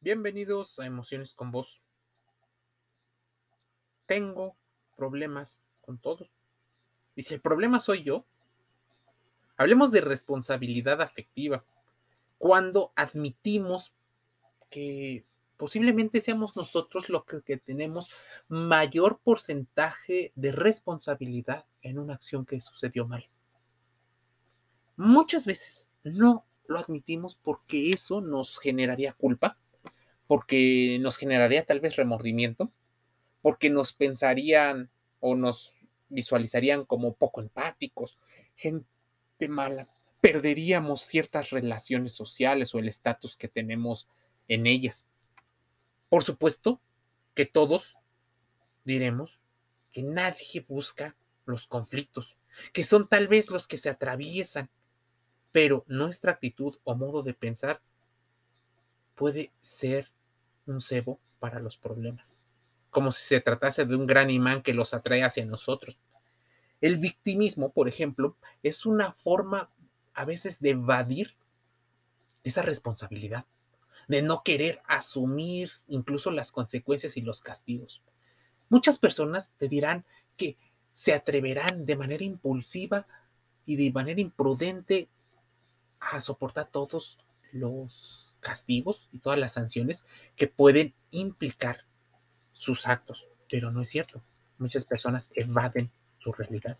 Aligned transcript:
Bienvenidos 0.00 0.78
a 0.78 0.86
Emociones 0.86 1.34
con 1.34 1.50
Vos. 1.50 1.82
Tengo 4.06 4.56
problemas 4.96 5.60
con 5.80 5.98
todos. 5.98 6.30
Y 7.16 7.24
si 7.24 7.34
el 7.34 7.40
problema 7.40 7.80
soy 7.80 8.04
yo, 8.04 8.24
hablemos 9.56 9.90
de 9.90 10.00
responsabilidad 10.00 11.02
afectiva. 11.02 11.64
Cuando 12.38 12.92
admitimos 12.94 13.92
que 14.70 15.24
posiblemente 15.56 16.20
seamos 16.20 16.54
nosotros 16.54 17.08
los 17.08 17.24
que, 17.24 17.42
que 17.42 17.56
tenemos 17.56 18.12
mayor 18.46 19.18
porcentaje 19.18 20.30
de 20.36 20.52
responsabilidad 20.52 21.66
en 21.82 21.98
una 21.98 22.14
acción 22.14 22.46
que 22.46 22.60
sucedió 22.60 23.08
mal. 23.08 23.28
Muchas 24.96 25.44
veces 25.44 25.88
no 26.04 26.46
lo 26.68 26.78
admitimos 26.78 27.34
porque 27.34 27.90
eso 27.90 28.20
nos 28.20 28.60
generaría 28.60 29.12
culpa 29.12 29.58
porque 30.28 30.98
nos 31.00 31.16
generaría 31.16 31.64
tal 31.64 31.80
vez 31.80 31.96
remordimiento, 31.96 32.70
porque 33.42 33.70
nos 33.70 33.92
pensarían 33.92 34.90
o 35.20 35.34
nos 35.34 35.74
visualizarían 36.10 36.84
como 36.84 37.14
poco 37.14 37.40
empáticos, 37.40 38.18
gente 38.54 38.86
mala, 39.48 39.88
perderíamos 40.20 41.02
ciertas 41.02 41.50
relaciones 41.50 42.12
sociales 42.12 42.74
o 42.74 42.78
el 42.78 42.88
estatus 42.88 43.36
que 43.36 43.48
tenemos 43.48 44.08
en 44.48 44.66
ellas. 44.66 45.08
Por 46.08 46.22
supuesto 46.22 46.80
que 47.34 47.46
todos 47.46 47.96
diremos 48.84 49.40
que 49.92 50.02
nadie 50.02 50.64
busca 50.68 51.16
los 51.46 51.66
conflictos, 51.66 52.36
que 52.72 52.84
son 52.84 53.08
tal 53.08 53.28
vez 53.28 53.50
los 53.50 53.66
que 53.66 53.78
se 53.78 53.88
atraviesan, 53.88 54.68
pero 55.52 55.84
nuestra 55.86 56.32
actitud 56.32 56.76
o 56.84 56.94
modo 56.94 57.22
de 57.22 57.32
pensar 57.32 57.80
puede 59.14 59.52
ser 59.60 60.10
un 60.68 60.80
cebo 60.80 61.20
para 61.38 61.60
los 61.60 61.76
problemas, 61.76 62.36
como 62.90 63.12
si 63.12 63.22
se 63.22 63.40
tratase 63.40 63.84
de 63.84 63.96
un 63.96 64.06
gran 64.06 64.30
imán 64.30 64.62
que 64.62 64.74
los 64.74 64.94
atrae 64.94 65.22
hacia 65.24 65.44
nosotros. 65.44 65.98
El 66.80 66.96
victimismo, 66.96 67.72
por 67.72 67.88
ejemplo, 67.88 68.36
es 68.62 68.86
una 68.86 69.12
forma 69.12 69.70
a 70.14 70.24
veces 70.24 70.60
de 70.60 70.70
evadir 70.70 71.34
esa 72.44 72.62
responsabilidad, 72.62 73.44
de 74.08 74.22
no 74.22 74.42
querer 74.42 74.80
asumir 74.86 75.72
incluso 75.86 76.30
las 76.30 76.52
consecuencias 76.52 77.16
y 77.16 77.20
los 77.20 77.42
castigos. 77.42 78.02
Muchas 78.68 78.98
personas 78.98 79.52
te 79.58 79.68
dirán 79.68 80.04
que 80.36 80.56
se 80.92 81.14
atreverán 81.14 81.86
de 81.86 81.96
manera 81.96 82.24
impulsiva 82.24 83.06
y 83.66 83.76
de 83.76 83.92
manera 83.92 84.20
imprudente 84.20 85.08
a 86.00 86.20
soportar 86.20 86.70
todos 86.70 87.18
los 87.52 88.27
castigos 88.48 89.10
y 89.12 89.18
todas 89.18 89.38
las 89.38 89.52
sanciones 89.52 90.06
que 90.34 90.46
pueden 90.46 90.94
implicar 91.10 91.84
sus 92.52 92.86
actos, 92.86 93.28
pero 93.50 93.70
no 93.70 93.82
es 93.82 93.90
cierto. 93.90 94.22
Muchas 94.56 94.86
personas 94.86 95.30
evaden 95.34 95.90
su 96.18 96.32
realidad. 96.32 96.78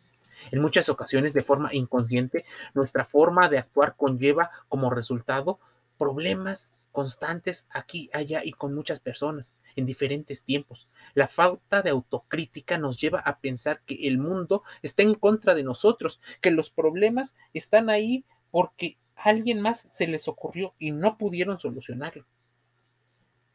En 0.50 0.62
muchas 0.62 0.88
ocasiones, 0.88 1.34
de 1.34 1.42
forma 1.42 1.74
inconsciente, 1.74 2.46
nuestra 2.72 3.04
forma 3.04 3.50
de 3.50 3.58
actuar 3.58 3.96
conlleva 3.96 4.50
como 4.70 4.88
resultado 4.88 5.60
problemas 5.98 6.72
constantes 6.90 7.66
aquí, 7.68 8.08
allá 8.14 8.40
y 8.42 8.52
con 8.52 8.74
muchas 8.74 8.98
personas 8.98 9.52
en 9.76 9.84
diferentes 9.84 10.44
tiempos. 10.44 10.88
La 11.12 11.26
falta 11.26 11.82
de 11.82 11.90
autocrítica 11.90 12.78
nos 12.78 12.98
lleva 12.98 13.20
a 13.20 13.40
pensar 13.40 13.82
que 13.84 14.08
el 14.08 14.16
mundo 14.16 14.62
está 14.80 15.02
en 15.02 15.14
contra 15.14 15.54
de 15.54 15.64
nosotros, 15.64 16.18
que 16.40 16.50
los 16.50 16.70
problemas 16.70 17.36
están 17.52 17.90
ahí 17.90 18.24
porque 18.50 18.96
alguien 19.22 19.60
más 19.60 19.88
se 19.90 20.06
les 20.06 20.28
ocurrió 20.28 20.74
y 20.78 20.92
no 20.92 21.18
pudieron 21.18 21.58
solucionarlo. 21.58 22.26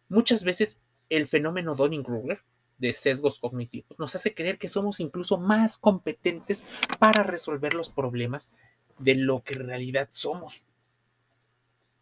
Muchas 0.10 0.44
veces 0.44 0.82
el 1.10 1.28
fenómeno 1.28 1.76
Donning-Kruger 1.76 2.42
de 2.78 2.94
sesgos 2.94 3.40
cognitivos 3.40 3.98
nos 3.98 4.16
hace 4.16 4.34
creer 4.34 4.58
que 4.58 4.70
somos 4.70 5.00
incluso 5.00 5.38
más 5.38 5.78
competentes 5.78 6.64
para 7.00 7.24
resolver 7.24 7.74
los 7.74 7.90
problemas 7.90 8.52
de 9.00 9.16
lo 9.16 9.44
que 9.44 9.56
en 9.56 9.68
realidad 9.68 10.08
somos. 10.12 10.66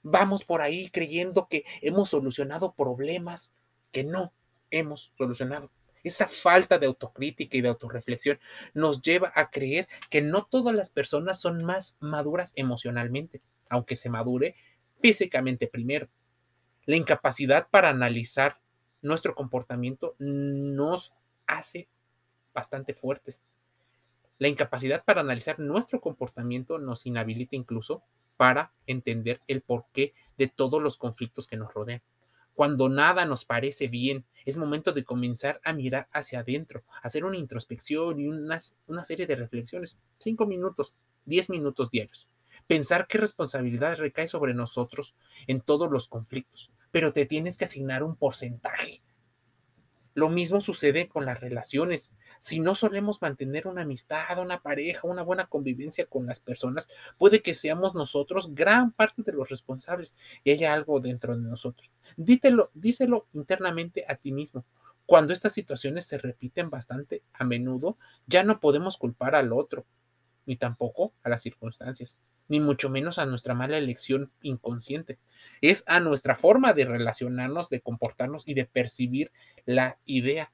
Vamos 0.04 0.44
por 0.44 0.62
ahí 0.62 0.90
creyendo 0.90 1.48
que 1.48 1.64
hemos 1.82 2.10
solucionado 2.10 2.74
problemas 2.74 3.52
que 3.92 4.04
no 4.04 4.34
hemos 4.72 5.12
solucionado. 5.18 5.70
Esa 6.04 6.28
falta 6.28 6.80
de 6.80 6.88
autocrítica 6.88 7.58
y 7.58 7.62
de 7.62 7.70
autorreflexión 7.70 8.40
nos 8.74 9.02
lleva 9.02 9.32
a 9.36 9.52
creer 9.52 9.88
que 10.10 10.22
no 10.22 10.46
todas 10.46 10.74
las 10.74 10.90
personas 10.90 11.40
son 11.40 11.64
más 11.64 11.98
maduras 12.00 12.54
emocionalmente, 12.56 13.42
aunque 13.72 13.96
se 13.96 14.10
madure 14.10 14.56
físicamente 15.02 15.68
primero. 15.68 16.08
La 16.86 16.98
incapacidad 16.98 17.68
para 17.72 17.90
analizar 17.90 18.60
nuestro 19.02 19.34
comportamiento 19.34 20.16
nos 20.20 21.14
hace 21.48 21.88
bastante 22.54 22.94
fuertes. 22.94 23.42
La 24.38 24.48
incapacidad 24.48 25.04
para 25.04 25.22
analizar 25.22 25.60
nuestro 25.60 26.02
comportamiento 26.02 26.80
nos 26.80 27.06
inhabilita 27.06 27.56
incluso 27.56 28.04
para 28.38 28.74
entender 28.88 29.40
el 29.48 29.62
porqué 29.62 30.14
de 30.38 30.48
todos 30.48 30.82
los 30.82 30.98
conflictos 30.98 31.48
que 31.48 31.58
nos 31.58 31.74
rodean. 31.74 32.02
Cuando 32.54 32.90
nada 32.90 33.26
nos 33.26 33.46
parece 33.46 33.88
bien, 33.88 34.26
es 34.46 34.58
momento 34.58 34.92
de 34.92 35.06
comenzar 35.06 35.62
a 35.64 35.74
mirar 35.74 36.10
hacia 36.12 36.40
adentro, 36.40 36.84
hacer 37.02 37.24
una 37.24 37.38
introspección 37.38 38.20
y 38.20 38.28
una, 38.28 38.60
una 38.88 39.04
serie 39.04 39.28
de 39.28 39.36
reflexiones. 39.36 39.98
Cinco 40.20 40.46
minutos, 40.46 40.94
diez 41.26 41.50
minutos 41.50 41.90
diarios. 41.90 42.28
Pensar 42.72 43.06
qué 43.08 43.18
responsabilidad 43.18 43.98
recae 43.98 44.30
sobre 44.30 44.54
nosotros 44.54 45.14
en 45.46 45.60
todos 45.60 45.92
los 45.92 46.08
conflictos, 46.08 46.72
pero 46.90 47.12
te 47.12 47.26
tienes 47.26 47.58
que 47.58 47.66
asignar 47.66 48.02
un 48.02 48.16
porcentaje. 48.16 49.02
Lo 50.14 50.30
mismo 50.30 50.62
sucede 50.62 51.10
con 51.10 51.26
las 51.26 51.42
relaciones. 51.42 52.14
Si 52.40 52.62
no 52.62 52.74
solemos 52.74 53.22
mantener 53.22 53.68
una 53.68 53.82
amistad, 53.82 54.40
una 54.40 54.62
pareja, 54.62 55.06
una 55.06 55.22
buena 55.22 55.48
convivencia 55.48 56.06
con 56.06 56.26
las 56.28 56.40
personas, 56.40 56.88
puede 57.18 57.42
que 57.42 57.54
seamos 57.54 57.94
nosotros 57.94 58.56
gran 58.56 58.94
parte 58.94 59.22
de 59.22 59.34
los 59.34 59.50
responsables 59.50 60.16
y 60.46 60.52
haya 60.52 60.72
algo 60.74 61.02
dentro 61.02 61.36
de 61.36 61.44
nosotros. 61.44 61.92
Dítelo, 62.16 62.72
díselo 62.74 63.28
internamente 63.34 64.06
a 64.08 64.16
ti 64.16 64.32
mismo. 64.32 64.64
Cuando 65.06 65.34
estas 65.34 65.52
situaciones 65.52 66.06
se 66.06 66.18
repiten 66.18 66.70
bastante 66.70 67.22
a 67.34 67.44
menudo, 67.44 67.98
ya 68.28 68.46
no 68.46 68.62
podemos 68.62 68.96
culpar 68.98 69.36
al 69.36 69.52
otro, 69.52 69.86
ni 70.46 70.56
tampoco 70.56 71.14
a 71.24 71.30
las 71.30 71.42
circunstancias, 71.42 72.18
ni 72.48 72.60
mucho 72.60 72.90
menos 72.90 73.20
a 73.20 73.26
nuestra 73.26 73.54
mala 73.54 73.78
elección 73.78 74.32
inconsciente. 74.42 75.20
Es 75.62 75.84
a 75.88 76.00
nuestra 76.00 76.36
forma 76.36 76.74
de 76.74 76.86
relacionarnos, 76.86 77.70
de 77.70 77.82
comportarnos 77.82 78.48
y 78.48 78.54
de 78.54 78.66
percibir 78.66 79.32
la 79.66 79.98
idea. 80.06 80.52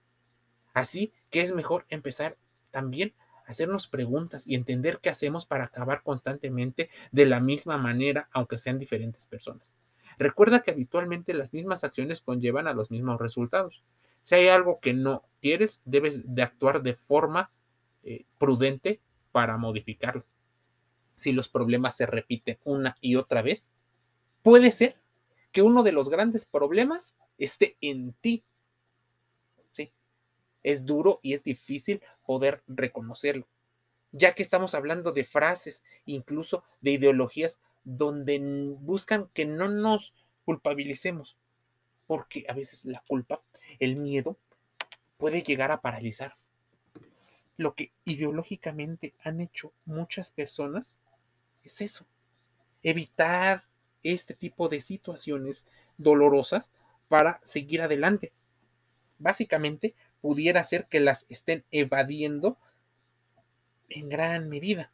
Así 0.73 1.13
que 1.29 1.41
es 1.41 1.53
mejor 1.53 1.85
empezar 1.89 2.37
también 2.71 3.13
a 3.47 3.51
hacernos 3.51 3.87
preguntas 3.87 4.45
y 4.45 4.55
entender 4.55 4.99
qué 5.01 5.09
hacemos 5.09 5.45
para 5.45 5.65
acabar 5.65 6.03
constantemente 6.03 6.89
de 7.11 7.25
la 7.25 7.39
misma 7.39 7.77
manera, 7.77 8.29
aunque 8.31 8.57
sean 8.57 8.77
diferentes 8.77 9.25
personas. 9.25 9.75
Recuerda 10.19 10.61
que 10.61 10.71
habitualmente 10.71 11.33
las 11.33 11.53
mismas 11.53 11.83
acciones 11.83 12.21
conllevan 12.21 12.67
a 12.67 12.73
los 12.73 12.91
mismos 12.91 13.19
resultados. 13.19 13.83
Si 14.23 14.35
hay 14.35 14.47
algo 14.49 14.79
que 14.79 14.93
no 14.93 15.23
quieres, 15.41 15.81
debes 15.85 16.35
de 16.35 16.41
actuar 16.43 16.81
de 16.81 16.95
forma 16.95 17.51
eh, 18.03 18.25
prudente 18.37 19.01
para 19.37 19.55
modificarlo. 19.55 20.25
Si 21.15 21.31
los 21.31 21.47
problemas 21.47 21.95
se 21.95 22.07
repiten 22.07 22.57
una 22.63 22.97
y 23.01 23.17
otra 23.17 23.43
vez, 23.43 23.69
puede 24.41 24.71
ser 24.71 24.95
que 25.51 25.61
uno 25.61 25.83
de 25.83 25.91
los 25.91 26.09
grandes 26.09 26.43
problemas 26.43 27.15
esté 27.37 27.77
en 27.79 28.13
ti. 28.13 28.43
Sí, 29.73 29.91
es 30.63 30.87
duro 30.87 31.19
y 31.21 31.33
es 31.33 31.43
difícil 31.43 32.01
poder 32.25 32.63
reconocerlo, 32.65 33.47
ya 34.11 34.33
que 34.33 34.41
estamos 34.41 34.73
hablando 34.73 35.11
de 35.11 35.23
frases, 35.23 35.83
incluso 36.07 36.63
de 36.81 36.93
ideologías 36.93 37.59
donde 37.83 38.39
buscan 38.79 39.29
que 39.35 39.45
no 39.45 39.69
nos 39.69 40.15
culpabilicemos, 40.45 41.37
porque 42.07 42.43
a 42.49 42.53
veces 42.53 42.85
la 42.85 43.03
culpa, 43.07 43.43
el 43.77 43.97
miedo, 43.97 44.35
puede 45.17 45.43
llegar 45.43 45.69
a 45.69 45.81
paralizar 45.81 46.37
lo 47.57 47.73
que 47.73 47.91
ideológicamente 48.05 49.13
han 49.23 49.41
hecho 49.41 49.73
muchas 49.85 50.31
personas 50.31 50.99
es 51.63 51.81
eso, 51.81 52.05
evitar 52.83 53.65
este 54.03 54.35
tipo 54.35 54.69
de 54.69 54.79
situaciones 54.79 55.65
dolorosas 55.97 56.71
para 57.09 57.41
seguir 57.43 57.81
adelante. 57.81 58.31
Básicamente, 59.17 59.95
pudiera 60.21 60.63
ser 60.63 60.85
que 60.85 60.99
las 60.99 61.25
estén 61.29 61.63
evadiendo 61.71 62.57
en 63.89 64.09
gran 64.09 64.49
medida. 64.49 64.91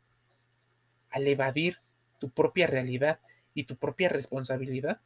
Al 1.09 1.27
evadir 1.27 1.79
tu 2.19 2.29
propia 2.29 2.67
realidad 2.67 3.19
y 3.53 3.65
tu 3.65 3.75
propia 3.75 4.09
responsabilidad, 4.09 5.01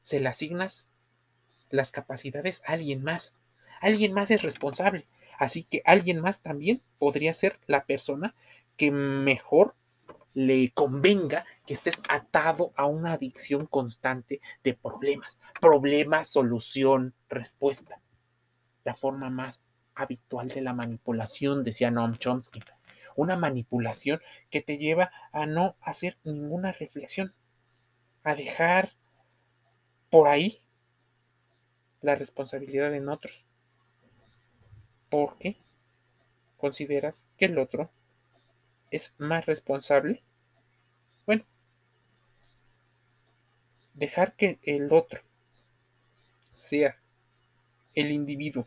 se 0.00 0.20
le 0.20 0.28
asignas 0.28 0.86
las 1.70 1.92
capacidades 1.92 2.62
a 2.66 2.72
alguien 2.72 3.02
más. 3.02 3.36
Alguien 3.80 4.12
más 4.12 4.30
es 4.30 4.42
responsable. 4.42 5.06
Así 5.38 5.64
que 5.64 5.82
alguien 5.84 6.20
más 6.20 6.40
también 6.40 6.82
podría 6.98 7.34
ser 7.34 7.58
la 7.66 7.84
persona 7.84 8.34
que 8.76 8.90
mejor 8.90 9.74
le 10.34 10.72
convenga 10.72 11.46
que 11.64 11.74
estés 11.74 12.02
atado 12.08 12.72
a 12.76 12.86
una 12.86 13.12
adicción 13.12 13.66
constante 13.66 14.40
de 14.64 14.74
problemas. 14.74 15.40
Problema, 15.60 16.24
solución, 16.24 17.14
respuesta. 17.28 18.00
La 18.82 18.94
forma 18.94 19.30
más 19.30 19.62
habitual 19.94 20.48
de 20.48 20.60
la 20.60 20.74
manipulación, 20.74 21.62
decía 21.62 21.90
Noam 21.90 22.18
Chomsky. 22.18 22.60
Una 23.16 23.36
manipulación 23.36 24.20
que 24.50 24.60
te 24.60 24.76
lleva 24.76 25.12
a 25.32 25.46
no 25.46 25.76
hacer 25.80 26.18
ninguna 26.24 26.72
reflexión, 26.72 27.32
a 28.24 28.34
dejar 28.34 28.90
por 30.10 30.26
ahí 30.26 30.60
la 32.00 32.16
responsabilidad 32.16 32.92
en 32.94 33.08
otros. 33.08 33.46
Porque 35.14 35.56
consideras 36.56 37.28
que 37.38 37.44
el 37.44 37.56
otro 37.60 37.88
es 38.90 39.14
más 39.16 39.46
responsable? 39.46 40.24
Bueno, 41.24 41.44
dejar 43.92 44.34
que 44.34 44.58
el 44.64 44.92
otro 44.92 45.22
sea 46.56 46.98
el 47.94 48.10
individuo 48.10 48.66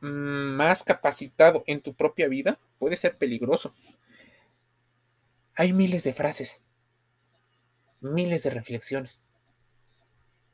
más 0.00 0.82
capacitado 0.82 1.62
en 1.66 1.82
tu 1.82 1.92
propia 1.92 2.28
vida 2.28 2.58
puede 2.78 2.96
ser 2.96 3.18
peligroso. 3.18 3.74
Hay 5.56 5.74
miles 5.74 6.04
de 6.04 6.14
frases, 6.14 6.64
miles 8.00 8.44
de 8.44 8.48
reflexiones, 8.48 9.26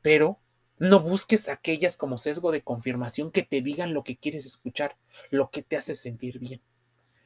pero 0.01 0.37
no 0.79 0.99
busques 0.99 1.49
aquellas 1.49 1.97
como 1.97 2.17
sesgo 2.17 2.51
de 2.51 2.61
confirmación 2.61 3.31
que 3.31 3.43
te 3.43 3.61
digan 3.61 3.93
lo 3.93 4.03
que 4.03 4.17
quieres 4.17 4.45
escuchar, 4.45 4.97
lo 5.29 5.49
que 5.49 5.63
te 5.63 5.77
hace 5.77 5.95
sentir 5.95 6.39
bien 6.39 6.61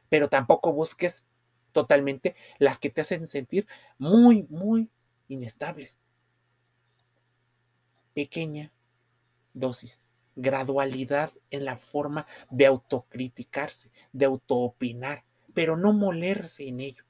pero 0.10 0.30
tampoco 0.30 0.74
busques 0.74 1.26
totalmente 1.72 2.36
las 2.60 2.80
que 2.80 2.90
te 2.90 3.02
hacen 3.02 3.28
sentir 3.28 3.68
muy, 3.98 4.44
muy 4.50 4.90
inestables. 5.28 6.00
Pequeña 8.14 8.72
dosis, 9.54 10.02
gradualidad 10.36 11.32
en 11.52 11.66
la 11.66 11.78
forma 11.78 12.26
de 12.50 12.66
autocriticarse, 12.66 13.92
de 14.12 14.26
autoopinar, 14.26 15.24
pero 15.54 15.78
no 15.78 15.94
molerse 15.94 16.68
en 16.68 16.80
ello. 16.80 17.04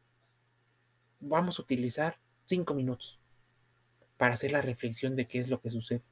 Vamos 1.20 1.60
a 1.60 1.62
utilizar 1.62 2.20
cinco 2.46 2.74
minutos 2.74 3.20
para 4.18 4.34
hacer 4.34 4.52
la 4.52 4.62
reflexión 4.62 5.16
de 5.16 5.28
qué 5.28 5.40
es 5.40 5.48
lo 5.48 5.62
que 5.62 5.70
sucede. 5.70 6.04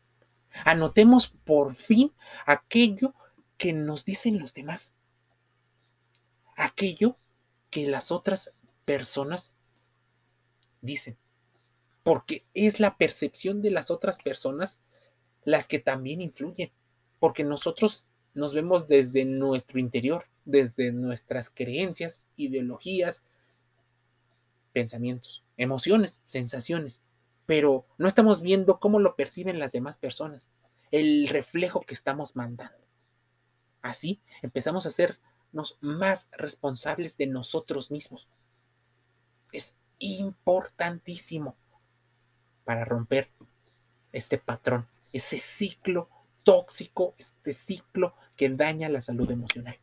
Anotemos 0.63 1.27
por 1.27 1.75
fin 1.75 2.13
aquello 2.45 3.13
que 3.57 3.73
nos 3.73 4.05
dicen 4.05 4.39
los 4.39 4.53
demás 4.53 4.95
aquello 6.55 7.17
que 7.69 7.87
las 7.87 8.11
otras 8.11 8.53
personas 8.85 9.51
dicen. 10.81 11.17
Porque 12.03 12.45
es 12.53 12.79
la 12.79 12.97
percepción 12.97 13.61
de 13.61 13.71
las 13.71 13.91
otras 13.91 14.21
personas 14.21 14.79
las 15.43 15.67
que 15.67 15.79
también 15.79 16.21
influyen. 16.21 16.71
Porque 17.19 17.43
nosotros 17.43 18.05
nos 18.33 18.53
vemos 18.53 18.87
desde 18.87 19.25
nuestro 19.25 19.79
interior, 19.79 20.25
desde 20.45 20.91
nuestras 20.91 21.49
creencias, 21.49 22.21
ideologías, 22.35 23.23
pensamientos, 24.71 25.43
emociones, 25.57 26.21
sensaciones. 26.25 27.01
Pero 27.45 27.85
no 27.97 28.07
estamos 28.07 28.41
viendo 28.41 28.79
cómo 28.79 28.99
lo 28.99 29.15
perciben 29.15 29.59
las 29.59 29.71
demás 29.71 29.97
personas, 29.97 30.51
el 30.91 31.27
reflejo 31.27 31.81
que 31.81 31.93
estamos 31.93 32.35
mandando. 32.35 32.85
Así 33.81 34.21
empezamos 34.41 34.85
a 34.85 34.91
ser 34.91 35.19
más 35.79 36.27
responsables 36.31 37.17
de 37.17 37.27
nosotros 37.27 37.91
mismos. 37.91 38.27
Es 39.51 39.75
importantísimo 39.99 41.55
para 42.65 42.83
romper 42.83 43.29
este 44.11 44.37
patrón, 44.37 44.87
ese 45.13 45.37
ciclo 45.37 46.09
tóxico, 46.43 47.15
este 47.17 47.53
ciclo 47.53 48.15
que 48.35 48.49
daña 48.49 48.89
la 48.89 49.01
salud 49.01 49.29
emocional. 49.29 49.77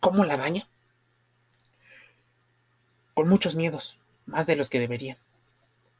¿Cómo 0.00 0.24
la 0.24 0.36
daña? 0.36 0.68
Con 3.14 3.28
muchos 3.28 3.54
miedos, 3.54 3.98
más 4.26 4.46
de 4.46 4.56
los 4.56 4.70
que 4.70 4.80
deberían. 4.80 5.18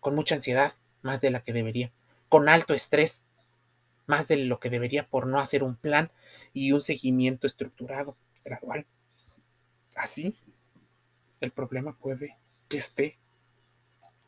Con 0.05 0.15
mucha 0.15 0.35
ansiedad, 0.35 0.75
más 1.01 1.23
de 1.23 1.31
la 1.31 1.41
que 1.41 1.55
debería. 1.55 1.91
Con 2.29 2.51
alto 2.51 2.75
estrés, 2.75 3.25
más 4.05 4.29
de 4.29 4.37
lo 4.37 4.61
que 4.61 4.69
debería 4.69 5.09
por 5.09 5.27
no 5.27 5.39
hacer 5.39 5.63
un 5.63 5.77
plan 5.77 6.11
y 6.53 6.73
un 6.73 6.83
seguimiento 6.83 7.47
estructurado 7.47 8.15
gradual. 8.45 8.85
Así, 9.97 10.37
el 11.41 11.53
problema 11.53 11.97
puede 11.97 12.37
que 12.69 12.77
esté 12.77 13.17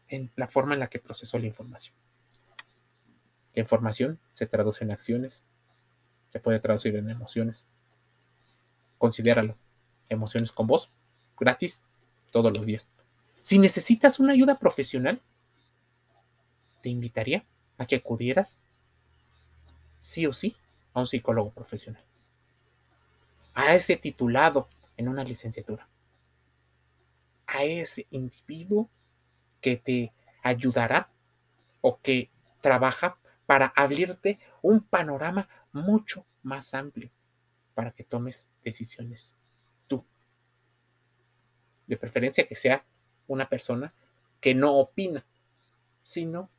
en 0.09 0.33
la 0.35 0.49
forma 0.49 0.73
en 0.73 0.81
la 0.81 0.89
que 0.89 0.99
procesó 0.99 1.39
la 1.39 1.45
información. 1.45 1.95
La 3.53 3.61
información 3.61 4.19
se 4.33 4.47
traduce 4.47 4.83
en 4.83 4.93
acciones, 4.93 5.45
se 6.31 6.41
puede 6.41 6.59
traducir 6.59 6.97
en 6.97 7.11
emociones. 7.11 7.69
Considéralo. 8.97 9.59
Emociones 10.09 10.53
con 10.53 10.69
voz, 10.69 10.91
gratis, 11.39 11.83
todos 12.31 12.51
los 12.57 12.65
días. 12.65 12.89
Si 13.43 13.59
necesitas 13.59 14.19
una 14.19 14.33
ayuda 14.33 14.59
profesional, 14.59 15.21
te 16.83 16.89
invitaría 16.89 17.45
a 17.79 17.87
que 17.87 17.97
acudieras 17.97 18.63
sí 20.01 20.27
o 20.27 20.33
sí 20.33 20.57
a 20.95 21.01
un 21.01 21.07
psicólogo 21.07 21.51
profesional 21.51 22.03
a 23.57 23.75
ese 23.75 23.97
titulado 23.97 24.69
en 24.99 25.09
una 25.09 25.25
licenciatura, 25.25 25.89
a 27.47 27.65
ese 27.65 28.07
individuo 28.11 28.91
que 29.63 29.79
te 29.79 30.13
ayudará 30.43 31.09
o 31.81 31.99
que 31.99 32.31
trabaja 32.61 33.19
para 33.47 33.73
abrirte 33.75 34.39
un 34.61 34.83
panorama 34.83 35.49
mucho 35.73 36.27
más 36.43 36.75
amplio 36.75 37.11
para 37.75 37.93
que 37.93 38.05
tomes 38.05 38.47
decisiones 38.63 39.35
tú. 39.87 40.05
De 41.87 41.97
preferencia 41.97 42.47
que 42.47 42.55
sea 42.55 42.85
una 43.27 43.49
persona 43.49 43.95
que 44.39 44.55
no 44.55 44.75
opina, 44.75 45.25
sino 46.05 46.51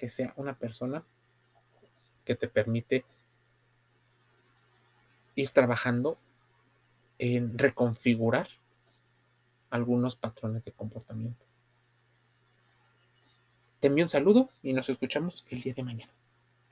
que 0.00 0.08
sea 0.08 0.32
una 0.36 0.56
persona 0.56 1.04
que 2.24 2.34
te 2.34 2.48
permite 2.48 3.04
ir 5.34 5.50
trabajando 5.50 6.16
en 7.18 7.58
reconfigurar 7.58 8.48
algunos 9.68 10.16
patrones 10.16 10.64
de 10.64 10.72
comportamiento. 10.72 11.44
Te 13.80 13.88
envío 13.88 14.06
un 14.06 14.08
saludo 14.08 14.48
y 14.62 14.72
nos 14.72 14.88
escuchamos 14.88 15.44
el 15.50 15.60
día 15.60 15.74
de 15.74 15.82
mañana. 15.82 16.12